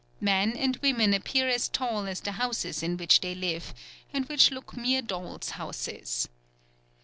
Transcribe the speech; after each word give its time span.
Men 0.19 0.57
and 0.57 0.77
women 0.77 1.13
appear 1.13 1.47
as 1.47 1.67
tall 1.67 2.07
as 2.07 2.21
the 2.21 2.31
houses 2.31 2.81
in 2.81 2.97
which 2.97 3.21
they 3.21 3.35
live, 3.35 3.71
and 4.11 4.25
which 4.25 4.49
look 4.49 4.75
mere 4.75 5.03
dolls' 5.03 5.51
houses. 5.51 6.27